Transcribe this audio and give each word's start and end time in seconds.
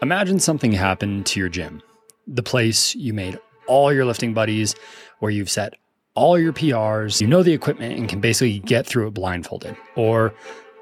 Imagine 0.00 0.38
something 0.38 0.70
happened 0.70 1.26
to 1.26 1.40
your 1.40 1.48
gym, 1.48 1.82
the 2.28 2.42
place 2.42 2.94
you 2.94 3.12
made 3.12 3.36
all 3.66 3.92
your 3.92 4.04
lifting 4.04 4.32
buddies, 4.32 4.76
where 5.18 5.32
you've 5.32 5.50
set 5.50 5.74
all 6.14 6.38
your 6.38 6.52
PRs, 6.52 7.20
you 7.20 7.26
know 7.26 7.42
the 7.42 7.52
equipment, 7.52 7.98
and 7.98 8.08
can 8.08 8.20
basically 8.20 8.60
get 8.60 8.86
through 8.86 9.08
it 9.08 9.14
blindfolded. 9.14 9.76
Or 9.96 10.32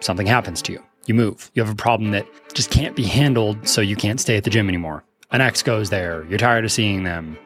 something 0.01 0.27
happens 0.27 0.61
to 0.63 0.73
you. 0.73 0.83
You 1.07 1.15
move. 1.15 1.51
You 1.55 1.63
have 1.63 1.73
a 1.73 1.77
problem 1.77 2.11
that 2.11 2.27
just 2.53 2.71
can't 2.71 2.95
be 2.95 3.05
handled, 3.05 3.67
so 3.67 3.81
you 3.81 3.97
can't 3.97 4.21
stay 4.21 4.37
at 4.37 4.45
the 4.45 4.51
gym 4.51 4.69
anymore. 4.69 5.03
An 5.31 5.41
ex 5.41 5.63
goes 5.63 5.89
there. 5.89 6.27
You're 6.27 6.39
tired 6.39 6.67
of 6.67 6.73
seeing 6.73 7.05
them. 7.05 7.39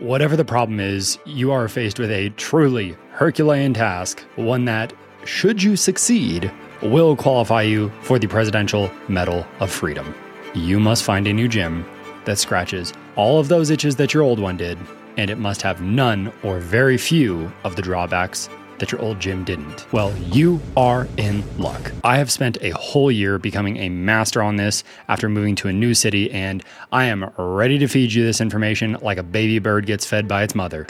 Whatever 0.00 0.36
the 0.36 0.44
problem 0.44 0.80
is, 0.80 1.16
you 1.24 1.52
are 1.52 1.68
faced 1.68 2.00
with 2.00 2.10
a 2.10 2.30
truly 2.30 2.96
Herculean 3.12 3.72
task, 3.72 4.24
one 4.34 4.64
that, 4.64 4.92
should 5.24 5.62
you 5.62 5.76
succeed, 5.76 6.50
will 6.82 7.16
qualify 7.16 7.62
you 7.62 7.90
for 8.02 8.18
the 8.18 8.26
Presidential 8.26 8.90
Medal 9.08 9.46
of 9.60 9.70
Freedom. 9.70 10.14
You 10.54 10.80
must 10.80 11.04
find 11.04 11.26
a 11.26 11.32
new 11.32 11.48
gym 11.48 11.84
that 12.24 12.38
scratches 12.38 12.92
all 13.16 13.38
of 13.40 13.48
those 13.48 13.70
itches 13.70 13.96
that 13.96 14.14
your 14.14 14.22
old 14.22 14.38
one 14.38 14.56
did, 14.56 14.78
and 15.16 15.30
it 15.30 15.38
must 15.38 15.62
have 15.62 15.80
none 15.80 16.32
or 16.42 16.58
very 16.58 16.96
few 16.96 17.52
of 17.64 17.76
the 17.76 17.82
drawbacks 17.82 18.48
that 18.78 18.92
your 18.92 19.00
old 19.00 19.18
gym 19.18 19.44
didn't. 19.44 19.92
Well, 19.92 20.16
you 20.18 20.60
are 20.76 21.08
in 21.16 21.42
luck. 21.58 21.92
I 22.04 22.18
have 22.18 22.30
spent 22.30 22.58
a 22.60 22.70
whole 22.70 23.10
year 23.10 23.38
becoming 23.38 23.76
a 23.78 23.88
master 23.88 24.42
on 24.42 24.56
this 24.56 24.84
after 25.08 25.28
moving 25.28 25.56
to 25.56 25.68
a 25.68 25.72
new 25.72 25.94
city, 25.94 26.30
and 26.30 26.62
I 26.92 27.06
am 27.06 27.30
ready 27.36 27.78
to 27.78 27.88
feed 27.88 28.12
you 28.12 28.24
this 28.24 28.40
information 28.40 28.96
like 29.02 29.18
a 29.18 29.22
baby 29.22 29.58
bird 29.58 29.86
gets 29.86 30.06
fed 30.06 30.28
by 30.28 30.44
its 30.44 30.54
mother. 30.54 30.86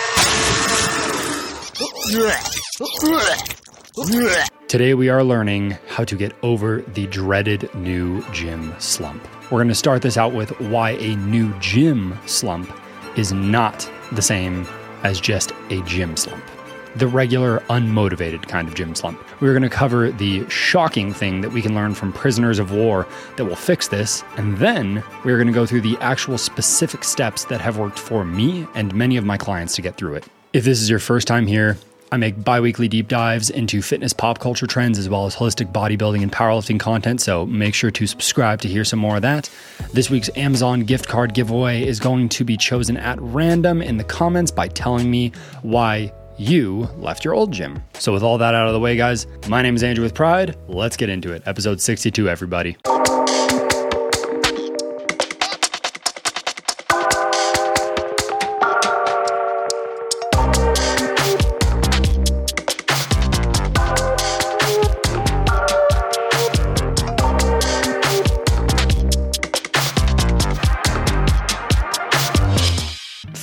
Today, 4.69 4.93
we 4.93 5.09
are 5.09 5.25
learning 5.25 5.79
how 5.87 6.05
to 6.05 6.15
get 6.15 6.37
over 6.43 6.83
the 6.83 7.07
dreaded 7.07 7.75
new 7.75 8.23
gym 8.33 8.75
slump. 8.79 9.27
We're 9.45 9.61
going 9.61 9.69
to 9.69 9.75
start 9.75 10.03
this 10.03 10.19
out 10.19 10.35
with 10.35 10.51
why 10.61 10.91
a 10.91 11.17
new 11.17 11.59
gym 11.59 12.19
slump 12.27 12.71
is 13.17 13.33
not 13.33 13.91
the 14.13 14.21
same 14.21 14.69
as 15.05 15.21
just 15.21 15.53
a 15.71 15.81
gym 15.85 16.19
slump 16.19 16.45
the 16.97 17.07
regular, 17.07 17.61
unmotivated 17.71 18.49
kind 18.49 18.67
of 18.67 18.75
gym 18.75 18.95
slump. 18.95 19.23
We're 19.41 19.53
going 19.53 19.63
to 19.63 19.69
cover 19.69 20.11
the 20.11 20.49
shocking 20.49 21.13
thing 21.13 21.43
that 21.43 21.53
we 21.53 21.63
can 21.63 21.75
learn 21.75 21.95
from 21.95 22.13
prisoners 22.13 22.59
of 22.59 22.73
war 22.73 23.07
that 23.37 23.45
will 23.45 23.57
fix 23.57 23.89
this, 23.89 24.25
and 24.37 24.57
then 24.59 25.05
we're 25.25 25.37
going 25.37 25.47
to 25.47 25.53
go 25.53 25.65
through 25.65 25.83
the 25.83 25.97
actual 26.01 26.39
specific 26.39 27.05
steps 27.05 27.45
that 27.45 27.61
have 27.61 27.79
worked 27.79 27.99
for 27.99 28.25
me 28.25 28.67
and 28.75 28.95
many 28.95 29.17
of 29.17 29.25
my 29.25 29.37
clients 29.37 29.77
to 29.77 29.83
get 29.83 29.97
through 29.97 30.15
it. 30.15 30.25
If 30.53 30.65
this 30.65 30.81
is 30.81 30.91
your 30.91 30.99
first 30.99 31.29
time 31.29 31.47
here, 31.47 31.77
I 32.11 32.17
make 32.17 32.43
bi 32.43 32.61
weekly 32.61 32.89
deep 32.89 33.09
dives 33.09 33.51
into 33.51 33.83
fitness 33.83 34.13
pop 34.13 34.39
culture 34.39 34.67
trends 34.67 34.99
as 34.99 35.09
well 35.09 35.27
as 35.27 35.37
holistic 35.37 35.73
bodybuilding 35.73 36.23
and 36.23 36.33
powerlifting 36.33 36.81
content, 36.81 37.21
so 37.21 37.45
make 37.47 37.75
sure 37.75 37.91
to 37.91 38.07
subscribe 38.07 38.63
to 38.63 38.69
hear 38.69 38.85
some 38.85 38.99
more 38.99 39.17
of 39.17 39.23
that. 39.23 39.51
This 39.93 40.09
week's 40.09 40.31
Amazon 40.37 40.81
gift 40.81 41.09
card 41.09 41.35
giveaway 41.35 41.87
is 41.87 42.01
going 42.01 42.31
to 42.31 42.45
be 42.45 42.57
chosen 42.57 42.97
at 42.97 43.21
random 43.21 43.83
in 43.83 43.99
the 43.99 44.05
comments 44.05 44.51
by 44.51 44.69
telling 44.69 45.11
me 45.11 45.33
why 45.63 46.13
you 46.39 46.89
left 46.97 47.25
your 47.25 47.35
old 47.35 47.53
gym. 47.53 47.83
So, 47.95 48.13
with 48.13 48.23
all 48.23 48.39
that 48.39 48.55
out 48.55 48.67
of 48.67 48.73
the 48.73 48.81
way, 48.81 48.97
guys, 48.97 49.27
my 49.49 49.61
name 49.61 49.75
is 49.77 49.83
Andrew 49.83 50.05
with 50.05 50.15
Pride. 50.15 50.57
Let's 50.69 50.97
get 50.97 51.11
into 51.11 51.33
it. 51.33 51.43
Episode 51.47 51.81
62, 51.81 52.29
everybody. 52.29 52.77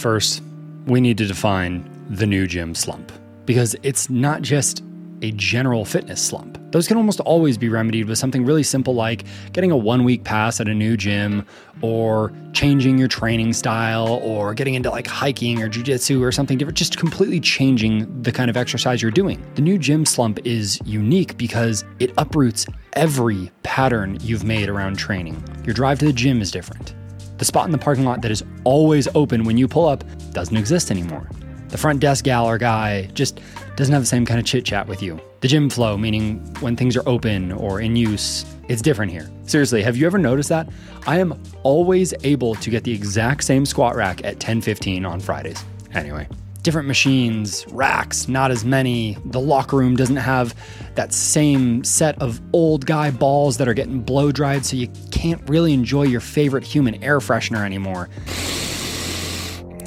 First, 0.05 0.43
we 0.85 1.01
need 1.01 1.17
to 1.17 1.25
define 1.25 1.83
the 2.11 2.27
new 2.27 2.45
gym 2.45 2.75
slump 2.75 3.11
because 3.47 3.75
it's 3.81 4.07
not 4.07 4.43
just 4.43 4.83
a 5.23 5.31
general 5.31 5.83
fitness 5.83 6.21
slump. 6.21 6.59
Those 6.71 6.87
can 6.87 6.97
almost 6.97 7.21
always 7.21 7.57
be 7.57 7.69
remedied 7.69 8.07
with 8.07 8.19
something 8.19 8.45
really 8.45 8.61
simple 8.61 8.93
like 8.93 9.23
getting 9.51 9.71
a 9.71 9.75
one 9.75 10.03
week 10.03 10.23
pass 10.23 10.61
at 10.61 10.67
a 10.67 10.75
new 10.75 10.95
gym 10.95 11.43
or 11.81 12.31
changing 12.53 12.99
your 12.99 13.07
training 13.07 13.53
style 13.53 14.19
or 14.21 14.53
getting 14.53 14.75
into 14.75 14.91
like 14.91 15.07
hiking 15.07 15.63
or 15.63 15.69
jujitsu 15.69 16.21
or 16.21 16.31
something 16.31 16.59
different, 16.59 16.77
just 16.77 16.99
completely 16.99 17.39
changing 17.39 18.21
the 18.21 18.31
kind 18.31 18.51
of 18.51 18.57
exercise 18.57 19.01
you're 19.01 19.09
doing. 19.09 19.43
The 19.55 19.63
new 19.63 19.79
gym 19.79 20.05
slump 20.05 20.37
is 20.45 20.79
unique 20.85 21.35
because 21.35 21.83
it 21.97 22.13
uproots 22.19 22.67
every 22.93 23.49
pattern 23.63 24.19
you've 24.21 24.43
made 24.43 24.69
around 24.69 24.99
training. 24.99 25.43
Your 25.65 25.73
drive 25.73 25.97
to 25.97 26.05
the 26.05 26.13
gym 26.13 26.43
is 26.43 26.51
different. 26.51 26.93
The 27.37 27.45
spot 27.45 27.65
in 27.65 27.71
the 27.71 27.77
parking 27.77 28.05
lot 28.05 28.21
that 28.21 28.31
is 28.31 28.43
always 28.63 29.07
open 29.15 29.43
when 29.43 29.57
you 29.57 29.67
pull 29.67 29.87
up 29.87 30.03
doesn't 30.31 30.55
exist 30.55 30.91
anymore. 30.91 31.29
The 31.69 31.77
front 31.77 31.99
desk 31.99 32.23
gal 32.23 32.45
or 32.45 32.57
guy 32.57 33.07
just 33.13 33.41
doesn't 33.75 33.91
have 33.91 34.03
the 34.03 34.07
same 34.07 34.25
kind 34.25 34.39
of 34.39 34.45
chit 34.45 34.63
chat 34.63 34.87
with 34.87 35.01
you. 35.03 35.19
The 35.41 35.47
gym 35.49 35.69
flow, 35.69 35.97
meaning 35.97 36.39
when 36.61 36.75
things 36.75 36.95
are 36.95 37.07
open 37.07 37.51
or 37.51 37.81
in 37.81 37.95
use, 37.95 38.45
it's 38.69 38.81
different 38.81 39.11
here. 39.11 39.29
Seriously, 39.45 39.83
have 39.83 39.97
you 39.97 40.05
ever 40.05 40.17
noticed 40.17 40.49
that? 40.49 40.69
I 41.05 41.19
am 41.19 41.39
always 41.63 42.13
able 42.23 42.55
to 42.55 42.69
get 42.69 42.83
the 42.83 42.93
exact 42.93 43.43
same 43.43 43.65
squat 43.65 43.95
rack 43.95 44.23
at 44.23 44.39
10:15 44.39 45.05
on 45.05 45.19
Fridays. 45.19 45.63
Anyway, 45.93 46.27
different 46.65 46.87
machines, 46.87 47.63
racks, 47.69 48.27
not 48.27 48.49
as 48.49 48.65
many. 48.65 49.17
The 49.23 49.39
locker 49.39 49.77
room 49.77 49.95
doesn't 49.95 50.15
have 50.15 50.55
that 50.95 51.13
same 51.13 51.83
set 51.83 52.19
of 52.19 52.41
old 52.53 52.87
guy 52.87 53.11
balls 53.11 53.57
that 53.57 53.67
are 53.67 53.75
getting 53.75 54.01
blow 54.01 54.31
dried, 54.31 54.65
so 54.65 54.75
you 54.75 54.87
can't 55.11 55.47
really 55.47 55.73
enjoy 55.73 56.03
your 56.03 56.21
favorite 56.21 56.63
human 56.63 57.01
air 57.03 57.19
freshener 57.19 57.63
anymore. 57.63 58.09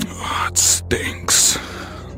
Oh, 0.07 0.49
it 0.49 0.57
stinks 0.57 1.59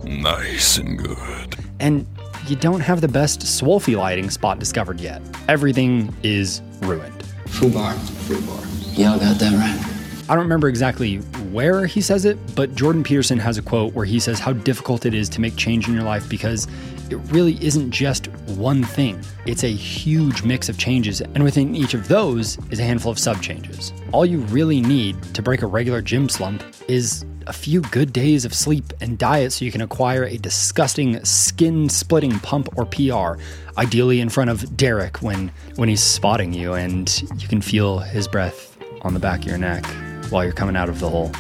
nice 0.05 0.77
and 0.77 0.99
good. 0.99 1.57
And 1.81 2.07
you 2.47 2.55
don't 2.55 2.81
have 2.81 3.01
the 3.01 3.09
best 3.09 3.41
Swolfie 3.41 3.97
lighting 3.97 4.29
spot 4.29 4.59
discovered 4.59 5.01
yet. 5.01 5.23
Everything 5.49 6.15
is 6.23 6.61
ruined. 6.83 7.23
Full 7.47 7.71
bar. 7.71 7.95
Full 7.95 8.43
bar. 8.43 8.63
Y'all 8.93 9.19
got 9.19 9.39
that 9.39 9.55
right. 9.55 9.90
I 10.31 10.35
don't 10.37 10.45
remember 10.45 10.69
exactly 10.69 11.17
where 11.51 11.87
he 11.87 12.01
says 12.01 12.25
it, 12.25 12.39
but 12.55 12.77
Jordan 12.77 13.03
Peterson 13.03 13.37
has 13.41 13.59
a 13.59 13.63
quote 13.63 13.95
where 13.95 14.07
he 14.07 14.21
says 14.21 14.39
how 14.39 14.53
difficult 14.53 15.05
it 15.05 15.13
is 15.13 15.29
to 15.31 15.41
make 15.41 15.57
change 15.57 15.89
in 15.89 15.93
your 15.93 16.05
life 16.05 16.29
because 16.29 16.69
it 17.11 17.17
really 17.33 17.59
isn't 17.61 17.91
just 17.91 18.29
one 18.51 18.85
thing. 18.85 19.21
It's 19.45 19.65
a 19.65 19.73
huge 19.73 20.45
mix 20.45 20.69
of 20.69 20.79
changes, 20.79 21.21
and 21.21 21.43
within 21.43 21.75
each 21.75 21.95
of 21.95 22.07
those 22.07 22.59
is 22.71 22.79
a 22.79 22.85
handful 22.85 23.11
of 23.11 23.19
sub 23.19 23.43
changes. 23.43 23.93
All 24.13 24.25
you 24.25 24.39
really 24.43 24.81
need 24.81 25.21
to 25.35 25.43
break 25.43 25.63
a 25.63 25.67
regular 25.67 26.01
gym 26.01 26.29
slump 26.29 26.63
is 26.87 27.25
a 27.49 27.53
few 27.53 27.81
good 27.81 28.13
days 28.13 28.45
of 28.45 28.55
sleep 28.55 28.93
and 29.01 29.19
diet 29.19 29.51
so 29.51 29.65
you 29.65 29.73
can 29.73 29.81
acquire 29.81 30.23
a 30.23 30.37
disgusting 30.37 31.25
skin 31.25 31.89
splitting 31.89 32.39
pump 32.39 32.69
or 32.79 32.87
PR, 32.87 33.43
ideally 33.79 34.21
in 34.21 34.29
front 34.29 34.49
of 34.49 34.77
Derek 34.77 35.23
when, 35.23 35.51
when 35.75 35.89
he's 35.89 36.05
spotting 36.05 36.53
you 36.53 36.75
and 36.75 37.21
you 37.43 37.49
can 37.49 37.61
feel 37.61 37.99
his 37.99 38.29
breath 38.29 38.77
on 39.03 39.13
the 39.13 39.19
back 39.19 39.41
of 39.41 39.47
your 39.47 39.59
neck 39.59 39.85
while 40.31 40.45
you're 40.45 40.53
coming 40.53 40.77
out 40.77 40.89
of 40.89 41.01
the 41.01 41.09
hole. 41.09 41.31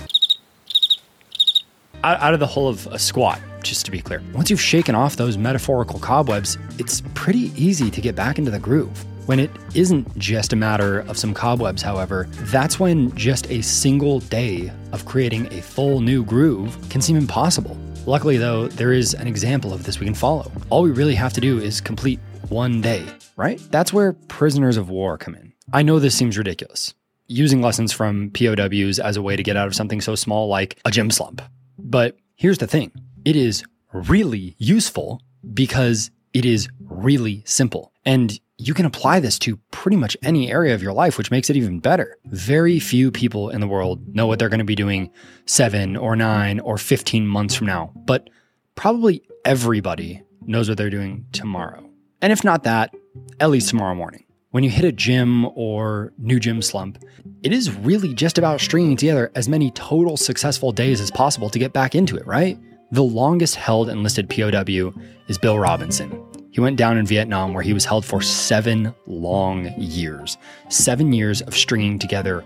Out, 2.02 2.32
of 2.32 2.40
the 2.40 2.46
hole 2.46 2.68
of 2.68 2.86
a 2.86 2.98
squat, 2.98 3.40
just 3.62 3.84
to 3.84 3.90
be 3.90 4.00
clear. 4.00 4.22
Once 4.32 4.48
you've 4.48 4.60
shaken 4.60 4.94
off 4.94 5.16
those 5.16 5.36
metaphorical 5.36 5.98
cobwebs, 5.98 6.56
it's 6.78 7.02
pretty 7.14 7.52
easy 7.62 7.90
to 7.90 8.00
get 8.00 8.16
back 8.16 8.38
into 8.38 8.50
the 8.50 8.58
groove. 8.58 9.04
When 9.26 9.38
it 9.38 9.50
isn't 9.74 10.16
just 10.16 10.54
a 10.54 10.56
matter 10.56 11.00
of 11.00 11.18
some 11.18 11.34
cobwebs, 11.34 11.82
however, 11.82 12.26
that's 12.30 12.80
when 12.80 13.14
just 13.14 13.50
a 13.50 13.60
single 13.60 14.20
day 14.20 14.72
of 14.92 15.04
creating 15.04 15.52
a 15.52 15.60
full 15.60 16.00
new 16.00 16.24
groove 16.24 16.76
can 16.88 17.02
seem 17.02 17.16
impossible. 17.16 17.76
Luckily, 18.06 18.38
though, 18.38 18.66
there 18.68 18.92
is 18.92 19.12
an 19.12 19.26
example 19.26 19.74
of 19.74 19.84
this 19.84 20.00
we 20.00 20.06
can 20.06 20.14
follow. 20.14 20.50
All 20.70 20.82
we 20.82 20.90
really 20.90 21.14
have 21.14 21.34
to 21.34 21.40
do 21.40 21.58
is 21.58 21.82
complete 21.82 22.18
one 22.48 22.80
day, 22.80 23.04
right? 23.36 23.60
That's 23.70 23.92
where 23.92 24.14
prisoners 24.14 24.78
of 24.78 24.88
war 24.88 25.18
come 25.18 25.34
in. 25.34 25.52
I 25.72 25.82
know 25.82 25.98
this 25.98 26.16
seems 26.16 26.36
ridiculous, 26.36 26.94
using 27.30 27.62
lessons 27.62 27.92
from 27.92 28.30
POWs 28.30 28.98
as 28.98 29.16
a 29.16 29.22
way 29.22 29.36
to 29.36 29.42
get 29.42 29.56
out 29.56 29.68
of 29.68 29.74
something 29.74 30.00
so 30.00 30.14
small 30.14 30.48
like 30.48 30.78
a 30.84 30.90
gym 30.90 31.10
slump. 31.10 31.40
But 31.78 32.16
here's 32.34 32.58
the 32.58 32.66
thing 32.66 32.92
it 33.24 33.36
is 33.36 33.62
really 33.92 34.56
useful 34.58 35.22
because 35.54 36.10
it 36.32 36.44
is 36.44 36.68
really 36.80 37.42
simple. 37.46 37.92
And 38.04 38.38
you 38.58 38.74
can 38.74 38.84
apply 38.84 39.20
this 39.20 39.38
to 39.40 39.56
pretty 39.70 39.96
much 39.96 40.16
any 40.22 40.50
area 40.50 40.74
of 40.74 40.82
your 40.82 40.92
life, 40.92 41.16
which 41.16 41.30
makes 41.30 41.48
it 41.48 41.56
even 41.56 41.80
better. 41.80 42.18
Very 42.26 42.78
few 42.78 43.10
people 43.10 43.48
in 43.48 43.60
the 43.60 43.68
world 43.68 44.14
know 44.14 44.26
what 44.26 44.38
they're 44.38 44.48
going 44.48 44.58
to 44.58 44.64
be 44.64 44.74
doing 44.74 45.10
seven 45.46 45.96
or 45.96 46.14
nine 46.16 46.60
or 46.60 46.76
15 46.76 47.26
months 47.26 47.54
from 47.54 47.68
now, 47.68 47.92
but 47.94 48.28
probably 48.74 49.22
everybody 49.44 50.22
knows 50.42 50.68
what 50.68 50.76
they're 50.76 50.90
doing 50.90 51.26
tomorrow. 51.32 51.88
And 52.20 52.32
if 52.32 52.44
not 52.44 52.64
that, 52.64 52.94
at 53.38 53.50
least 53.50 53.70
tomorrow 53.70 53.94
morning. 53.94 54.24
When 54.52 54.64
you 54.64 54.70
hit 54.70 54.84
a 54.84 54.90
gym 54.90 55.46
or 55.54 56.12
new 56.18 56.40
gym 56.40 56.60
slump, 56.60 56.98
it 57.44 57.52
is 57.52 57.72
really 57.72 58.14
just 58.14 58.36
about 58.36 58.60
stringing 58.60 58.96
together 58.96 59.30
as 59.36 59.48
many 59.48 59.70
total 59.70 60.16
successful 60.16 60.72
days 60.72 61.00
as 61.00 61.08
possible 61.08 61.48
to 61.50 61.58
get 61.60 61.72
back 61.72 61.94
into 61.94 62.16
it, 62.16 62.26
right? 62.26 62.58
The 62.90 63.04
longest 63.04 63.54
held 63.54 63.88
enlisted 63.88 64.28
POW 64.28 64.92
is 65.28 65.38
Bill 65.38 65.56
Robinson. 65.56 66.20
He 66.50 66.60
went 66.60 66.78
down 66.78 66.98
in 66.98 67.06
Vietnam 67.06 67.54
where 67.54 67.62
he 67.62 67.72
was 67.72 67.84
held 67.84 68.04
for 68.04 68.20
seven 68.20 68.92
long 69.06 69.72
years. 69.78 70.36
Seven 70.68 71.12
years 71.12 71.42
of 71.42 71.56
stringing 71.56 72.00
together 72.00 72.40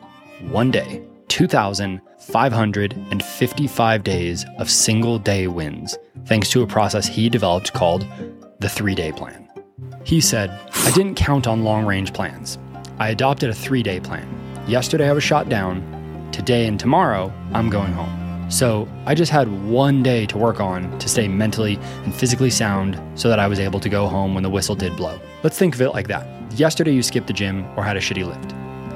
one 0.50 0.70
day, 0.70 1.02
2,555 1.28 4.04
days 4.04 4.44
of 4.58 4.70
single 4.70 5.18
day 5.18 5.46
wins, 5.46 5.96
thanks 6.26 6.50
to 6.50 6.60
a 6.60 6.66
process 6.66 7.06
he 7.06 7.30
developed 7.30 7.72
called 7.72 8.06
the 8.58 8.68
three 8.68 8.94
day 8.94 9.10
plan. 9.10 9.43
He 10.04 10.20
said, 10.20 10.50
I 10.74 10.90
didn't 10.90 11.14
count 11.14 11.46
on 11.46 11.64
long 11.64 11.86
range 11.86 12.12
plans. 12.12 12.58
I 12.98 13.08
adopted 13.08 13.48
a 13.48 13.54
three 13.54 13.82
day 13.82 14.00
plan. 14.00 14.28
Yesterday 14.68 15.08
I 15.08 15.12
was 15.12 15.24
shot 15.24 15.48
down. 15.48 15.82
Today 16.30 16.66
and 16.66 16.78
tomorrow, 16.78 17.32
I'm 17.54 17.70
going 17.70 17.92
home. 17.92 18.50
So 18.50 18.86
I 19.06 19.14
just 19.14 19.32
had 19.32 19.48
one 19.66 20.02
day 20.02 20.26
to 20.26 20.36
work 20.36 20.60
on 20.60 20.98
to 20.98 21.08
stay 21.08 21.26
mentally 21.26 21.78
and 22.04 22.14
physically 22.14 22.50
sound 22.50 23.00
so 23.18 23.30
that 23.30 23.38
I 23.38 23.46
was 23.46 23.58
able 23.58 23.80
to 23.80 23.88
go 23.88 24.06
home 24.06 24.34
when 24.34 24.42
the 24.42 24.50
whistle 24.50 24.74
did 24.74 24.94
blow. 24.94 25.18
Let's 25.42 25.58
think 25.58 25.74
of 25.74 25.80
it 25.80 25.90
like 25.90 26.08
that. 26.08 26.26
Yesterday 26.52 26.92
you 26.92 27.02
skipped 27.02 27.26
the 27.26 27.32
gym 27.32 27.64
or 27.76 27.82
had 27.82 27.96
a 27.96 28.00
shitty 28.00 28.26
lift. 28.26 28.50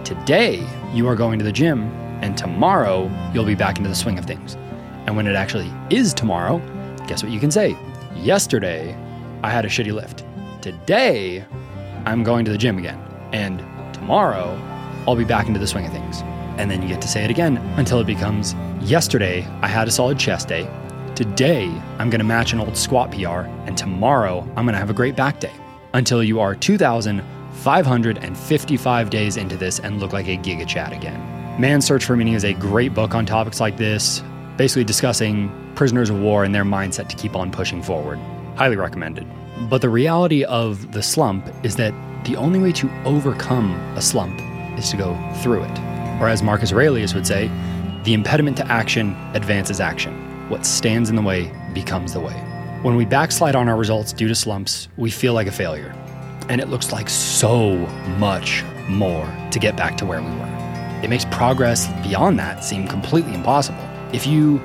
Today 0.04 0.66
you 0.92 1.08
are 1.08 1.16
going 1.16 1.38
to 1.38 1.44
the 1.44 1.52
gym, 1.52 1.84
and 2.22 2.36
tomorrow 2.36 3.10
you'll 3.32 3.46
be 3.46 3.54
back 3.54 3.78
into 3.78 3.88
the 3.88 3.94
swing 3.94 4.18
of 4.18 4.26
things. 4.26 4.56
And 5.06 5.16
when 5.16 5.26
it 5.26 5.36
actually 5.36 5.72
is 5.88 6.12
tomorrow, 6.12 6.58
guess 7.06 7.22
what 7.22 7.32
you 7.32 7.40
can 7.40 7.50
say? 7.50 7.76
Yesterday 8.14 8.94
I 9.42 9.50
had 9.50 9.64
a 9.64 9.68
shitty 9.68 9.92
lift. 9.92 10.24
Today 10.60 11.44
I'm 12.04 12.24
going 12.24 12.44
to 12.44 12.50
the 12.50 12.58
gym 12.58 12.78
again. 12.78 12.98
And 13.32 13.60
tomorrow 13.94 14.58
I'll 15.06 15.14
be 15.14 15.24
back 15.24 15.46
into 15.46 15.60
the 15.60 15.68
swing 15.68 15.86
of 15.86 15.92
things. 15.92 16.22
And 16.58 16.68
then 16.70 16.82
you 16.82 16.88
get 16.88 17.00
to 17.02 17.08
say 17.08 17.24
it 17.24 17.30
again 17.30 17.58
until 17.76 18.00
it 18.00 18.06
becomes 18.06 18.54
yesterday, 18.80 19.46
I 19.62 19.68
had 19.68 19.86
a 19.86 19.92
solid 19.92 20.18
chest 20.18 20.48
day. 20.48 20.68
Today, 21.14 21.66
I'm 21.98 22.10
going 22.10 22.18
to 22.18 22.24
match 22.24 22.52
an 22.52 22.58
old 22.58 22.76
squat 22.76 23.12
PR. 23.12 23.46
And 23.66 23.78
tomorrow, 23.78 24.40
I'm 24.56 24.64
going 24.64 24.72
to 24.72 24.78
have 24.78 24.90
a 24.90 24.94
great 24.94 25.14
back 25.14 25.38
day. 25.38 25.52
Until 25.94 26.24
you 26.24 26.40
are 26.40 26.56
2,555 26.56 29.10
days 29.10 29.36
into 29.36 29.56
this 29.56 29.78
and 29.78 30.00
look 30.00 30.12
like 30.12 30.26
a 30.26 30.36
Giga 30.38 30.66
Chad 30.66 30.92
again. 30.92 31.20
Man's 31.60 31.86
Search 31.86 32.04
for 32.04 32.16
Meaning 32.16 32.34
is 32.34 32.44
a 32.44 32.54
great 32.54 32.94
book 32.94 33.14
on 33.14 33.24
topics 33.26 33.60
like 33.60 33.76
this, 33.76 34.24
basically 34.56 34.82
discussing 34.84 35.52
prisoners 35.76 36.10
of 36.10 36.20
war 36.20 36.42
and 36.42 36.52
their 36.54 36.64
mindset 36.64 37.08
to 37.08 37.16
keep 37.16 37.36
on 37.36 37.52
pushing 37.52 37.82
forward. 37.82 38.18
Highly 38.56 38.76
recommended. 38.76 39.26
But 39.68 39.82
the 39.82 39.88
reality 39.88 40.44
of 40.44 40.92
the 40.92 41.02
slump 41.02 41.48
is 41.62 41.76
that 41.76 41.92
the 42.24 42.36
only 42.36 42.58
way 42.58 42.72
to 42.72 42.90
overcome 43.04 43.74
a 43.96 44.00
slump 44.00 44.40
is 44.78 44.90
to 44.90 44.96
go 44.96 45.16
through 45.42 45.62
it. 45.62 45.78
Or 46.20 46.28
as 46.28 46.42
Marcus 46.42 46.72
Aurelius 46.72 47.14
would 47.14 47.26
say, 47.26 47.50
the 48.04 48.14
impediment 48.14 48.56
to 48.58 48.66
action 48.66 49.16
advances 49.34 49.80
action. 49.80 50.48
What 50.48 50.64
stands 50.64 51.10
in 51.10 51.16
the 51.16 51.22
way 51.22 51.52
becomes 51.74 52.12
the 52.12 52.20
way. 52.20 52.34
When 52.82 52.96
we 52.96 53.04
backslide 53.04 53.56
on 53.56 53.68
our 53.68 53.76
results 53.76 54.12
due 54.12 54.28
to 54.28 54.34
slumps, 54.34 54.88
we 54.96 55.10
feel 55.10 55.34
like 55.34 55.46
a 55.46 55.52
failure. 55.52 55.94
And 56.48 56.60
it 56.60 56.68
looks 56.68 56.92
like 56.92 57.10
so 57.10 57.74
much 58.18 58.64
more 58.88 59.26
to 59.50 59.58
get 59.58 59.76
back 59.76 59.96
to 59.98 60.06
where 60.06 60.22
we 60.22 60.30
were. 60.30 61.00
It 61.02 61.10
makes 61.10 61.24
progress 61.26 61.88
beyond 62.02 62.38
that 62.38 62.64
seem 62.64 62.88
completely 62.88 63.34
impossible. 63.34 63.86
If 64.12 64.26
you 64.26 64.58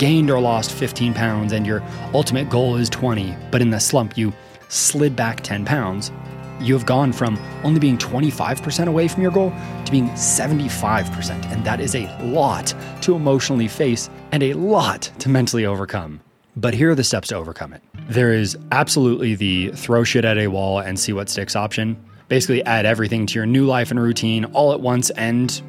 gained 0.00 0.30
or 0.30 0.40
lost 0.40 0.72
15 0.72 1.12
pounds 1.12 1.52
and 1.52 1.66
your 1.66 1.82
ultimate 2.14 2.48
goal 2.48 2.76
is 2.76 2.88
20, 2.88 3.36
but 3.50 3.60
in 3.60 3.68
the 3.68 3.78
slump 3.78 4.16
you 4.16 4.32
slid 4.68 5.14
back 5.14 5.42
10 5.42 5.66
pounds, 5.66 6.10
you 6.58 6.72
have 6.72 6.86
gone 6.86 7.12
from 7.12 7.38
only 7.64 7.78
being 7.78 7.98
25% 7.98 8.88
away 8.88 9.08
from 9.08 9.22
your 9.22 9.30
goal 9.30 9.52
to 9.84 9.92
being 9.92 10.08
75%. 10.10 11.30
And 11.52 11.64
that 11.66 11.80
is 11.80 11.94
a 11.94 12.06
lot 12.22 12.74
to 13.02 13.14
emotionally 13.14 13.68
face 13.68 14.08
and 14.32 14.42
a 14.42 14.54
lot 14.54 15.02
to 15.18 15.28
mentally 15.28 15.66
overcome. 15.66 16.20
But 16.56 16.72
here 16.72 16.90
are 16.90 16.94
the 16.94 17.04
steps 17.04 17.28
to 17.28 17.36
overcome 17.36 17.74
it. 17.74 17.82
There 18.08 18.32
is 18.32 18.56
absolutely 18.72 19.34
the 19.34 19.70
throw 19.72 20.02
shit 20.02 20.24
at 20.24 20.38
a 20.38 20.48
wall 20.48 20.78
and 20.80 20.98
see 20.98 21.12
what 21.12 21.28
sticks 21.28 21.54
option. 21.54 22.02
Basically, 22.28 22.64
add 22.64 22.86
everything 22.86 23.26
to 23.26 23.34
your 23.34 23.46
new 23.46 23.66
life 23.66 23.90
and 23.90 24.00
routine 24.00 24.46
all 24.46 24.72
at 24.72 24.80
once, 24.80 25.10
and 25.10 25.60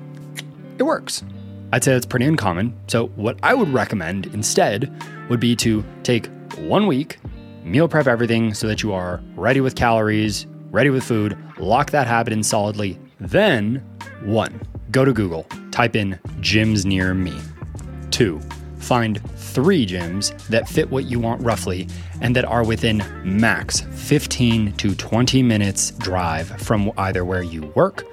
it 0.77 0.83
works. 0.83 1.23
I'd 1.73 1.83
say 1.83 1.93
that's 1.93 2.05
pretty 2.05 2.25
uncommon. 2.25 2.77
So, 2.87 3.07
what 3.15 3.37
I 3.43 3.53
would 3.53 3.69
recommend 3.69 4.27
instead 4.27 4.91
would 5.29 5.39
be 5.39 5.55
to 5.57 5.83
take 6.03 6.27
one 6.57 6.85
week, 6.85 7.17
meal 7.63 7.87
prep 7.87 8.07
everything 8.07 8.53
so 8.53 8.67
that 8.67 8.83
you 8.83 8.93
are 8.93 9.21
ready 9.35 9.61
with 9.61 9.75
calories, 9.75 10.45
ready 10.69 10.89
with 10.89 11.03
food, 11.03 11.37
lock 11.57 11.91
that 11.91 12.07
habit 12.07 12.33
in 12.33 12.43
solidly. 12.43 12.99
Then, 13.19 13.77
one, 14.23 14.61
go 14.91 15.05
to 15.05 15.13
Google, 15.13 15.43
type 15.71 15.95
in 15.95 16.19
gyms 16.41 16.85
near 16.85 17.13
me. 17.13 17.37
Two, 18.09 18.41
find 18.77 19.21
three 19.37 19.85
gyms 19.85 20.35
that 20.47 20.67
fit 20.67 20.89
what 20.89 21.05
you 21.05 21.19
want 21.19 21.41
roughly 21.41 21.87
and 22.19 22.35
that 22.35 22.45
are 22.45 22.65
within 22.65 23.03
max 23.23 23.81
15 23.81 24.73
to 24.73 24.95
20 24.95 25.43
minutes 25.43 25.91
drive 25.91 26.47
from 26.61 26.91
either 26.97 27.23
where 27.23 27.43
you 27.43 27.61
work 27.75 28.05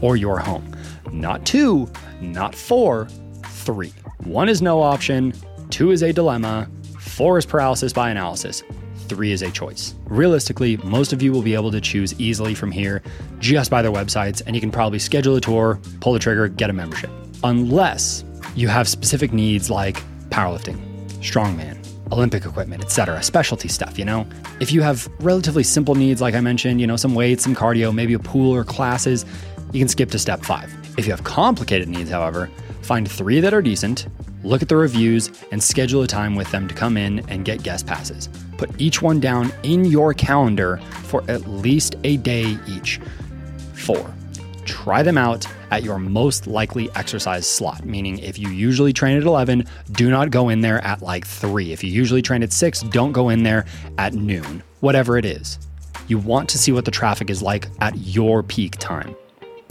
or 0.00 0.16
your 0.16 0.38
home. 0.38 0.76
Not 1.12 1.44
two, 1.46 1.90
not 2.20 2.54
four, 2.54 3.08
three. 3.44 3.92
One 4.24 4.48
is 4.48 4.62
no 4.62 4.82
option, 4.82 5.32
two 5.70 5.90
is 5.90 6.02
a 6.02 6.12
dilemma, 6.12 6.68
four 6.98 7.38
is 7.38 7.46
paralysis 7.46 7.92
by 7.92 8.10
analysis 8.10 8.62
three 9.06 9.32
is 9.32 9.42
a 9.42 9.50
choice. 9.50 9.94
Realistically, 10.06 10.76
most 10.78 11.12
of 11.12 11.22
you 11.22 11.32
will 11.32 11.42
be 11.42 11.54
able 11.54 11.70
to 11.70 11.80
choose 11.80 12.18
easily 12.20 12.54
from 12.54 12.70
here 12.70 13.02
just 13.38 13.70
by 13.70 13.82
their 13.82 13.92
websites, 13.92 14.42
and 14.46 14.54
you 14.54 14.60
can 14.60 14.70
probably 14.70 14.98
schedule 14.98 15.36
a 15.36 15.40
tour, 15.40 15.80
pull 16.00 16.12
the 16.12 16.18
trigger, 16.18 16.48
get 16.48 16.70
a 16.70 16.72
membership. 16.72 17.10
Unless 17.44 18.24
you 18.54 18.68
have 18.68 18.88
specific 18.88 19.32
needs 19.32 19.70
like 19.70 20.02
powerlifting, 20.30 20.78
strongman, 21.20 21.82
Olympic 22.12 22.44
equipment, 22.44 22.84
etc., 22.84 23.22
specialty 23.22 23.68
stuff, 23.68 23.98
you 23.98 24.04
know? 24.04 24.26
If 24.60 24.72
you 24.72 24.82
have 24.82 25.08
relatively 25.20 25.62
simple 25.62 25.94
needs, 25.94 26.20
like 26.20 26.34
I 26.34 26.40
mentioned, 26.40 26.80
you 26.80 26.86
know, 26.86 26.96
some 26.96 27.14
weights, 27.14 27.42
some 27.42 27.54
cardio, 27.54 27.94
maybe 27.94 28.14
a 28.14 28.18
pool 28.18 28.54
or 28.54 28.64
classes, 28.64 29.24
you 29.72 29.80
can 29.80 29.88
skip 29.88 30.10
to 30.12 30.18
step 30.18 30.44
five. 30.44 30.72
If 30.96 31.06
you 31.06 31.12
have 31.12 31.24
complicated 31.24 31.88
needs, 31.88 32.10
however, 32.10 32.50
find 32.80 33.10
three 33.10 33.40
that 33.40 33.52
are 33.52 33.60
decent, 33.60 34.06
look 34.42 34.62
at 34.62 34.68
the 34.68 34.76
reviews, 34.76 35.30
and 35.52 35.62
schedule 35.62 36.02
a 36.02 36.06
time 36.06 36.36
with 36.36 36.50
them 36.50 36.66
to 36.68 36.74
come 36.74 36.96
in 36.96 37.20
and 37.28 37.44
get 37.44 37.62
guest 37.62 37.86
passes. 37.86 38.28
Put 38.56 38.70
each 38.80 39.02
one 39.02 39.20
down 39.20 39.52
in 39.62 39.84
your 39.84 40.14
calendar 40.14 40.78
for 41.04 41.22
at 41.28 41.46
least 41.46 41.96
a 42.04 42.16
day 42.16 42.58
each. 42.66 42.98
Four, 43.74 44.14
try 44.64 45.02
them 45.02 45.18
out 45.18 45.46
at 45.70 45.82
your 45.82 45.98
most 45.98 46.46
likely 46.46 46.88
exercise 46.94 47.46
slot, 47.46 47.84
meaning 47.84 48.18
if 48.20 48.38
you 48.38 48.48
usually 48.48 48.94
train 48.94 49.18
at 49.18 49.24
11, 49.24 49.66
do 49.92 50.10
not 50.10 50.30
go 50.30 50.48
in 50.48 50.62
there 50.62 50.82
at 50.82 51.02
like 51.02 51.26
3. 51.26 51.72
If 51.72 51.84
you 51.84 51.90
usually 51.90 52.22
train 52.22 52.42
at 52.42 52.52
6, 52.52 52.82
don't 52.84 53.12
go 53.12 53.28
in 53.28 53.42
there 53.42 53.66
at 53.98 54.14
noon, 54.14 54.62
whatever 54.80 55.18
it 55.18 55.26
is. 55.26 55.58
You 56.08 56.18
want 56.18 56.48
to 56.50 56.58
see 56.58 56.72
what 56.72 56.86
the 56.86 56.90
traffic 56.90 57.28
is 57.28 57.42
like 57.42 57.68
at 57.80 57.98
your 57.98 58.42
peak 58.42 58.76
time. 58.78 59.14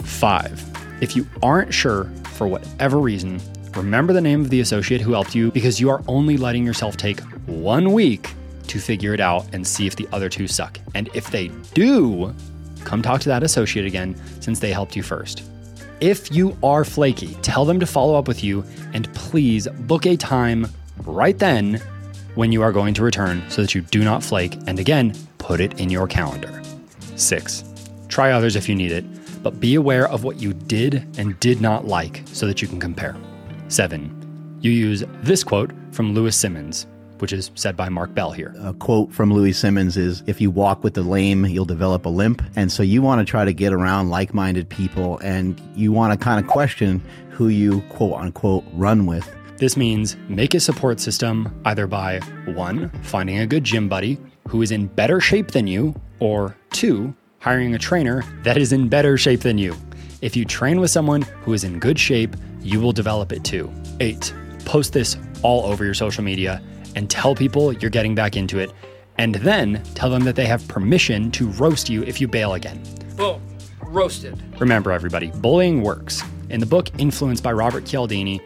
5. 0.00 0.85
If 1.00 1.14
you 1.14 1.26
aren't 1.42 1.74
sure 1.74 2.04
for 2.32 2.48
whatever 2.48 2.98
reason, 2.98 3.40
remember 3.74 4.12
the 4.12 4.20
name 4.20 4.40
of 4.40 4.50
the 4.50 4.60
associate 4.60 5.00
who 5.00 5.12
helped 5.12 5.34
you 5.34 5.50
because 5.50 5.80
you 5.80 5.90
are 5.90 6.02
only 6.08 6.36
letting 6.36 6.64
yourself 6.64 6.96
take 6.96 7.20
one 7.46 7.92
week 7.92 8.30
to 8.68 8.78
figure 8.78 9.12
it 9.12 9.20
out 9.20 9.46
and 9.52 9.66
see 9.66 9.86
if 9.86 9.96
the 9.96 10.08
other 10.12 10.28
two 10.28 10.48
suck. 10.48 10.78
And 10.94 11.10
if 11.14 11.30
they 11.30 11.48
do, 11.74 12.34
come 12.84 13.02
talk 13.02 13.20
to 13.22 13.28
that 13.28 13.42
associate 13.42 13.84
again 13.84 14.16
since 14.40 14.58
they 14.60 14.72
helped 14.72 14.96
you 14.96 15.02
first. 15.02 15.42
If 16.00 16.34
you 16.34 16.56
are 16.62 16.84
flaky, 16.84 17.34
tell 17.42 17.64
them 17.64 17.80
to 17.80 17.86
follow 17.86 18.18
up 18.18 18.26
with 18.26 18.42
you 18.42 18.64
and 18.92 19.12
please 19.14 19.68
book 19.68 20.06
a 20.06 20.16
time 20.16 20.66
right 21.04 21.38
then 21.38 21.80
when 22.34 22.52
you 22.52 22.62
are 22.62 22.72
going 22.72 22.94
to 22.94 23.02
return 23.02 23.42
so 23.48 23.62
that 23.62 23.74
you 23.74 23.82
do 23.82 24.02
not 24.02 24.22
flake. 24.22 24.58
And 24.66 24.78
again, 24.78 25.14
put 25.38 25.60
it 25.60 25.78
in 25.80 25.90
your 25.90 26.06
calendar. 26.06 26.62
Six, 27.16 27.64
try 28.08 28.32
others 28.32 28.56
if 28.56 28.68
you 28.68 28.74
need 28.74 28.92
it, 28.92 29.04
but 29.46 29.60
be 29.60 29.76
aware 29.76 30.08
of 30.08 30.24
what 30.24 30.42
you 30.42 30.52
did 30.52 31.06
and 31.18 31.38
did 31.38 31.60
not 31.60 31.86
like 31.86 32.20
so 32.32 32.48
that 32.48 32.60
you 32.60 32.66
can 32.66 32.80
compare. 32.80 33.14
Seven, 33.68 34.58
you 34.60 34.72
use 34.72 35.04
this 35.22 35.44
quote 35.44 35.70
from 35.92 36.14
Lewis 36.14 36.36
Simmons 36.36 36.88
which 37.18 37.32
is 37.32 37.52
said 37.54 37.76
by 37.76 37.88
Mark 37.88 38.12
Bell 38.12 38.32
here. 38.32 38.52
A 38.58 38.74
quote 38.74 39.10
from 39.12 39.32
Louie 39.32 39.52
Simmons 39.52 39.96
is 39.96 40.24
If 40.26 40.40
you 40.40 40.50
walk 40.50 40.82
with 40.82 40.94
the 40.94 41.02
lame, 41.02 41.46
you'll 41.46 41.64
develop 41.64 42.04
a 42.04 42.08
limp. 42.08 42.42
And 42.56 42.70
so 42.70 42.82
you 42.82 43.00
want 43.00 43.20
to 43.20 43.24
try 43.24 43.44
to 43.44 43.54
get 43.54 43.72
around 43.72 44.10
like 44.10 44.34
minded 44.34 44.68
people 44.68 45.18
and 45.20 45.58
you 45.76 45.92
want 45.92 46.12
to 46.12 46.22
kind 46.22 46.44
of 46.44 46.50
question 46.50 47.00
who 47.30 47.48
you 47.48 47.82
quote 47.88 48.20
unquote 48.20 48.64
run 48.74 49.06
with. 49.06 49.32
This 49.58 49.76
means 49.76 50.16
make 50.28 50.54
a 50.54 50.60
support 50.60 50.98
system 50.98 51.58
either 51.64 51.86
by 51.86 52.18
one, 52.46 52.90
finding 53.02 53.38
a 53.38 53.46
good 53.46 53.62
gym 53.62 53.88
buddy 53.88 54.18
who 54.48 54.60
is 54.60 54.72
in 54.72 54.88
better 54.88 55.20
shape 55.20 55.52
than 55.52 55.68
you, 55.68 55.94
or 56.18 56.56
two, 56.70 57.14
hiring 57.46 57.76
a 57.76 57.78
trainer 57.78 58.24
that 58.42 58.56
is 58.56 58.72
in 58.72 58.88
better 58.88 59.16
shape 59.16 59.38
than 59.38 59.56
you. 59.56 59.72
If 60.20 60.34
you 60.34 60.44
train 60.44 60.80
with 60.80 60.90
someone 60.90 61.22
who 61.22 61.52
is 61.52 61.62
in 61.62 61.78
good 61.78 61.96
shape, 61.96 62.34
you 62.60 62.80
will 62.80 62.90
develop 62.90 63.30
it 63.30 63.44
too. 63.44 63.72
Eight, 64.00 64.34
post 64.64 64.92
this 64.92 65.16
all 65.42 65.64
over 65.64 65.84
your 65.84 65.94
social 65.94 66.24
media 66.24 66.60
and 66.96 67.08
tell 67.08 67.36
people 67.36 67.72
you're 67.72 67.88
getting 67.88 68.16
back 68.16 68.36
into 68.36 68.58
it, 68.58 68.72
and 69.16 69.36
then 69.36 69.80
tell 69.94 70.10
them 70.10 70.24
that 70.24 70.34
they 70.34 70.44
have 70.44 70.66
permission 70.66 71.30
to 71.30 71.46
roast 71.52 71.88
you 71.88 72.02
if 72.02 72.20
you 72.20 72.26
bail 72.26 72.54
again. 72.54 72.82
Boom. 73.16 73.40
Roasted. 73.80 74.42
Remember, 74.60 74.90
everybody, 74.90 75.30
bullying 75.36 75.82
works. 75.82 76.24
In 76.50 76.58
the 76.58 76.66
book 76.66 76.88
Influenced 76.98 77.44
by 77.44 77.52
Robert 77.52 77.84
Cialdini, 77.84 78.40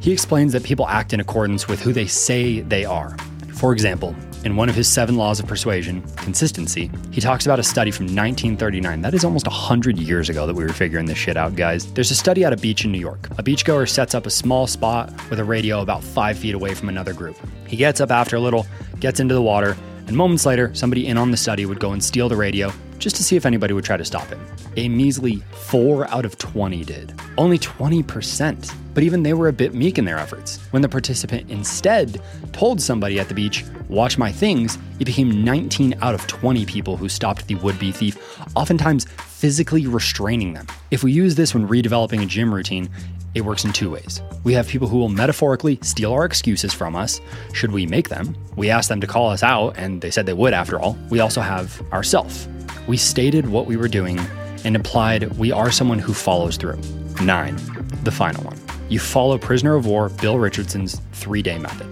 he 0.00 0.12
explains 0.12 0.52
that 0.52 0.64
people 0.64 0.86
act 0.86 1.14
in 1.14 1.20
accordance 1.20 1.66
with 1.66 1.80
who 1.80 1.94
they 1.94 2.06
say 2.06 2.60
they 2.60 2.84
are. 2.84 3.16
For 3.64 3.72
example, 3.72 4.14
in 4.44 4.56
one 4.56 4.68
of 4.68 4.74
his 4.74 4.86
seven 4.86 5.16
laws 5.16 5.40
of 5.40 5.46
persuasion, 5.46 6.02
consistency, 6.16 6.90
he 7.10 7.22
talks 7.22 7.46
about 7.46 7.58
a 7.58 7.62
study 7.62 7.90
from 7.90 8.04
1939. 8.04 9.00
That 9.00 9.14
is 9.14 9.24
almost 9.24 9.46
100 9.46 9.98
years 9.98 10.28
ago 10.28 10.46
that 10.46 10.52
we 10.52 10.62
were 10.62 10.74
figuring 10.74 11.06
this 11.06 11.16
shit 11.16 11.38
out, 11.38 11.56
guys. 11.56 11.90
There's 11.94 12.10
a 12.10 12.14
study 12.14 12.44
at 12.44 12.52
a 12.52 12.58
beach 12.58 12.84
in 12.84 12.92
New 12.92 12.98
York. 12.98 13.26
A 13.38 13.42
beachgoer 13.42 13.88
sets 13.88 14.14
up 14.14 14.26
a 14.26 14.30
small 14.30 14.66
spot 14.66 15.10
with 15.30 15.40
a 15.40 15.44
radio 15.44 15.80
about 15.80 16.04
five 16.04 16.36
feet 16.36 16.54
away 16.54 16.74
from 16.74 16.90
another 16.90 17.14
group. 17.14 17.38
He 17.66 17.78
gets 17.78 18.02
up 18.02 18.10
after 18.10 18.36
a 18.36 18.38
little, 18.38 18.66
gets 19.00 19.18
into 19.18 19.32
the 19.32 19.40
water, 19.40 19.78
and 20.08 20.14
moments 20.14 20.44
later, 20.44 20.70
somebody 20.74 21.06
in 21.06 21.16
on 21.16 21.30
the 21.30 21.38
study 21.38 21.64
would 21.64 21.80
go 21.80 21.92
and 21.92 22.04
steal 22.04 22.28
the 22.28 22.36
radio 22.36 22.70
just 22.98 23.16
to 23.16 23.24
see 23.24 23.36
if 23.36 23.46
anybody 23.46 23.74
would 23.74 23.84
try 23.84 23.96
to 23.96 24.04
stop 24.04 24.26
him. 24.28 24.40
A 24.76 24.88
measly 24.88 25.42
4 25.52 26.08
out 26.08 26.24
of 26.24 26.38
20 26.38 26.84
did. 26.84 27.14
Only 27.36 27.58
20%. 27.58 28.74
But 28.94 29.02
even 29.02 29.22
they 29.22 29.34
were 29.34 29.48
a 29.48 29.52
bit 29.52 29.74
meek 29.74 29.98
in 29.98 30.04
their 30.04 30.18
efforts. 30.18 30.58
When 30.70 30.82
the 30.82 30.88
participant 30.88 31.50
instead 31.50 32.22
told 32.52 32.80
somebody 32.80 33.18
at 33.18 33.28
the 33.28 33.34
beach, 33.34 33.64
watch 33.88 34.18
my 34.18 34.30
things, 34.30 34.78
it 35.00 35.04
became 35.04 35.44
19 35.44 35.96
out 36.00 36.14
of 36.14 36.26
20 36.26 36.64
people 36.66 36.96
who 36.96 37.08
stopped 37.08 37.46
the 37.46 37.56
would 37.56 37.78
be 37.78 37.92
thief, 37.92 38.16
oftentimes 38.56 39.04
physically 39.04 39.86
restraining 39.86 40.54
them. 40.54 40.66
If 40.90 41.02
we 41.02 41.12
use 41.12 41.34
this 41.34 41.54
when 41.54 41.68
redeveloping 41.68 42.22
a 42.22 42.26
gym 42.26 42.54
routine, 42.54 42.88
it 43.34 43.40
works 43.40 43.64
in 43.64 43.72
two 43.72 43.90
ways. 43.90 44.22
We 44.44 44.52
have 44.54 44.68
people 44.68 44.86
who 44.86 44.98
will 44.98 45.08
metaphorically 45.08 45.80
steal 45.82 46.12
our 46.12 46.24
excuses 46.24 46.72
from 46.72 46.94
us, 46.94 47.20
should 47.52 47.72
we 47.72 47.84
make 47.84 48.08
them. 48.08 48.36
We 48.54 48.70
ask 48.70 48.88
them 48.88 49.00
to 49.00 49.08
call 49.08 49.30
us 49.30 49.42
out, 49.42 49.76
and 49.76 50.00
they 50.00 50.12
said 50.12 50.26
they 50.26 50.32
would 50.32 50.54
after 50.54 50.78
all. 50.78 50.96
We 51.10 51.18
also 51.18 51.40
have 51.40 51.82
ourself. 51.92 52.46
We 52.86 52.98
stated 52.98 53.48
what 53.48 53.66
we 53.66 53.76
were 53.76 53.88
doing 53.88 54.20
and 54.64 54.76
implied 54.76 55.24
we 55.38 55.50
are 55.50 55.70
someone 55.70 55.98
who 55.98 56.12
follows 56.12 56.56
through. 56.58 56.80
Nine, 57.22 57.56
the 58.02 58.10
final 58.10 58.44
one. 58.44 58.58
You 58.90 58.98
follow 58.98 59.38
prisoner 59.38 59.74
of 59.74 59.86
war 59.86 60.10
Bill 60.10 60.38
Richardson's 60.38 61.00
three 61.12 61.40
day 61.40 61.58
method. 61.58 61.88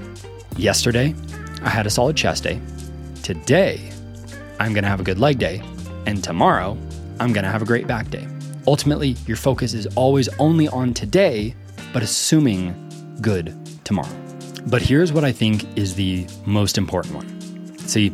Yesterday, 0.59 1.15
I 1.63 1.71
had 1.71 1.87
a 1.87 1.91
solid 1.91 2.17
chest 2.17 2.45
day. 2.45 2.61
Today, 3.23 3.91
I'm 4.61 4.75
going 4.75 4.85
to 4.85 4.91
have 4.91 5.01
a 5.01 5.05
good 5.05 5.19
leg 5.19 5.39
day. 5.39 5.63
And 6.05 6.23
tomorrow, 6.23 6.77
I'm 7.21 7.33
going 7.33 7.45
to 7.45 7.51
have 7.51 7.63
a 7.63 7.67
great 7.67 7.87
back 7.87 8.11
day. 8.11 8.29
Ultimately, 8.67 9.17
your 9.27 9.37
focus 9.37 9.73
is 9.73 9.87
always 9.97 10.29
only 10.39 10.69
on 10.69 10.93
today, 10.93 11.55
but 11.93 12.03
assuming 12.03 12.75
good 13.23 13.57
tomorrow. 13.85 14.15
But 14.67 14.83
here's 14.83 15.13
what 15.13 15.25
I 15.25 15.33
think 15.33 15.77
is 15.77 15.95
the 15.95 16.27
most 16.45 16.77
important 16.77 17.15
one. 17.15 17.79
See, 17.79 18.13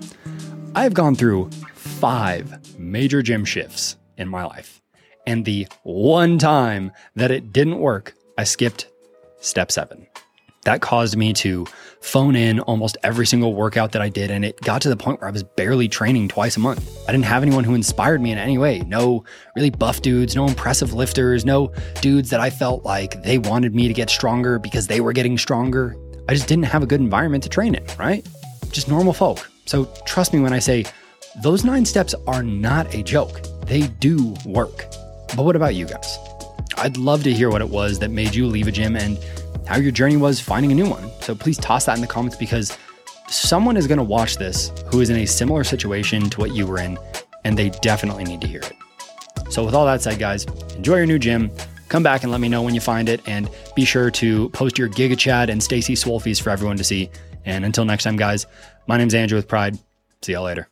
I've 0.75 0.95
gone 0.95 1.15
through 1.15 1.51
five 1.75 2.79
major 2.79 3.23
gym 3.23 3.45
shifts 3.45 3.97
in 4.17 4.29
my 4.29 4.45
life. 4.45 4.81
And 5.27 5.45
the 5.45 5.67
one 5.83 6.39
time 6.39 6.93
that 7.17 7.31
it 7.31 7.53
didn't 7.53 7.79
work, 7.79 8.15
I 8.37 8.45
skipped 8.45 8.89
step 9.41 9.73
seven. 9.73 10.07
That 10.65 10.81
caused 10.83 11.17
me 11.17 11.33
to 11.35 11.67
phone 12.01 12.37
in 12.37 12.61
almost 12.61 12.99
every 13.03 13.27
single 13.27 13.55
workout 13.55 13.93
that 13.93 14.03
I 14.03 14.09
did, 14.09 14.31
and 14.31 14.45
it 14.45 14.61
got 14.61 14.83
to 14.83 14.89
the 14.89 14.97
point 14.97 15.21
where 15.21 15.29
I 15.29 15.33
was 15.33 15.43
barely 15.43 15.89
training 15.89 16.29
twice 16.29 16.57
a 16.57 16.61
month. 16.61 16.87
I 17.09 17.13
didn't 17.13 17.25
have 17.25 17.43
anyone 17.43 17.65
who 17.65 17.75
inspired 17.75 18.21
me 18.21 18.33
in 18.33 18.39
any 18.39 18.59
way. 18.59 18.81
No 18.81 19.25
really 19.57 19.71
buff 19.71 20.03
dudes, 20.03 20.37
no 20.37 20.47
impressive 20.47 20.93
lifters, 20.93 21.45
no 21.45 21.73
dudes 22.01 22.31
that 22.31 22.41
I 22.41 22.51
felt 22.51 22.85
like 22.85 23.23
they 23.23 23.39
wanted 23.39 23.75
me 23.75 23.89
to 23.89 23.95
get 23.95 24.11
stronger 24.11 24.59
because 24.59 24.87
they 24.89 25.01
were 25.01 25.13
getting 25.13 25.39
stronger. 25.39 25.97
I 26.29 26.35
just 26.35 26.49
didn't 26.49 26.65
have 26.65 26.83
a 26.83 26.87
good 26.87 27.01
environment 27.01 27.45
to 27.45 27.49
train 27.49 27.75
in, 27.75 27.87
right? 27.99 28.27
Just 28.71 28.89
normal 28.89 29.15
folk. 29.15 29.49
So 29.69 29.85
trust 30.07 30.33
me 30.33 30.41
when 30.41 30.55
I 30.55 30.61
say 30.61 30.87
those 31.43 31.63
nine 31.63 31.85
steps 31.85 32.15
are 32.27 32.43
not 32.43 32.95
a 32.95 33.03
joke, 33.03 33.43
they 33.67 33.83
do 33.83 34.35
work. 34.47 34.87
But 35.37 35.45
what 35.45 35.57
about 35.57 35.75
you 35.75 35.85
guys? 35.85 36.19
I'd 36.79 36.97
love 36.97 37.23
to 37.25 37.33
hear 37.35 37.51
what 37.51 37.61
it 37.61 37.69
was 37.69 37.99
that 37.99 38.11
made 38.11 38.35
you 38.35 38.47
leave 38.47 38.67
a 38.67 38.73
gym 38.73 38.97
and 38.97 39.19
how 39.67 39.77
your 39.77 39.93
journey 39.93 40.17
was 40.17 40.41
finding 40.41 40.73
a 40.73 40.75
new 40.75 40.89
one. 40.89 41.11
So 41.21 41.35
please 41.35 41.59
toss 41.59 41.85
that 41.85 41.97
in 41.97 42.01
the 42.01 42.07
comments 42.07 42.35
because 42.35 42.79
someone 43.29 43.77
is 43.77 43.87
going 43.87 43.99
to 43.99 44.05
watch 44.05 44.39
this 44.39 44.73
who 44.87 45.03
is 45.03 45.11
in 45.11 45.17
a 45.17 45.27
similar 45.27 45.65
situation 45.65 46.31
to 46.31 46.41
what 46.41 46.55
you 46.55 46.67
were 46.67 46.79
in, 46.79 46.97
and 47.45 47.59
they 47.59 47.69
definitely 47.69 48.25
need 48.25 48.41
to 48.41 48.47
hear 48.47 48.63
it. 48.63 48.73
So, 49.51 49.65
with 49.65 49.75
all 49.75 49.85
that 49.85 50.01
said, 50.01 50.19
guys, 50.19 50.45
enjoy 50.77 50.97
your 50.97 51.07
new 51.07 51.19
gym. 51.19 51.51
Come 51.89 52.03
back 52.03 52.23
and 52.23 52.33
let 52.33 52.41
me 52.41 52.49
know 52.49 52.63
when 52.63 52.75
you 52.75 52.81
find 52.81 53.09
it, 53.09 53.21
and 53.27 53.51
be 53.75 53.85
sure 53.85 54.11
to 54.13 54.49
post 54.51 54.79
your 54.79 54.89
Giga 54.89 55.19
Chad 55.19 55.51
and 55.51 55.63
Stacy 55.63 55.95
Swolfies 55.95 56.41
for 56.41 56.51
everyone 56.51 56.77
to 56.79 56.85
see. 56.85 57.11
And 57.45 57.65
until 57.65 57.85
next 57.85 58.05
time, 58.05 58.17
guys, 58.17 58.47
my 58.89 58.97
name's 58.97 59.15
Andrew 59.15 59.37
with 59.37 59.47
Pride. 59.47 59.79
See 60.23 60.33
y'all 60.33 60.45
later. 60.45 60.69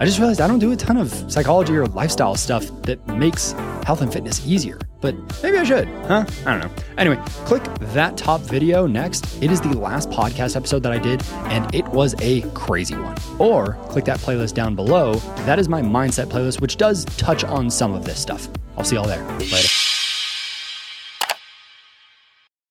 I 0.00 0.06
just 0.06 0.18
realized 0.18 0.40
I 0.40 0.48
don't 0.48 0.60
do 0.60 0.72
a 0.72 0.76
ton 0.76 0.96
of 0.96 1.10
psychology 1.30 1.76
or 1.76 1.84
lifestyle 1.86 2.34
stuff 2.34 2.64
that 2.84 3.06
makes 3.06 3.52
health 3.84 4.00
and 4.00 4.10
fitness 4.10 4.46
easier, 4.46 4.78
but 5.02 5.14
maybe 5.42 5.58
I 5.58 5.64
should, 5.64 5.86
huh? 6.06 6.24
I 6.46 6.58
don't 6.58 6.60
know. 6.60 6.82
Anyway, 6.96 7.22
click 7.44 7.62
that 7.92 8.16
top 8.16 8.40
video 8.40 8.86
next. 8.86 9.42
It 9.42 9.50
is 9.50 9.60
the 9.60 9.76
last 9.76 10.08
podcast 10.08 10.56
episode 10.56 10.82
that 10.84 10.92
I 10.92 10.98
did, 10.98 11.22
and 11.50 11.72
it 11.74 11.86
was 11.88 12.14
a 12.22 12.40
crazy 12.54 12.94
one. 12.94 13.16
Or 13.38 13.74
click 13.90 14.06
that 14.06 14.20
playlist 14.20 14.54
down 14.54 14.74
below. 14.74 15.16
That 15.44 15.58
is 15.58 15.68
my 15.68 15.82
mindset 15.82 16.26
playlist, 16.26 16.62
which 16.62 16.78
does 16.78 17.04
touch 17.04 17.44
on 17.44 17.70
some 17.70 17.92
of 17.92 18.06
this 18.06 18.18
stuff. 18.18 18.48
I'll 18.78 18.84
see 18.84 18.96
y'all 18.96 19.06
there. 19.06 19.22
Later. 19.38 19.79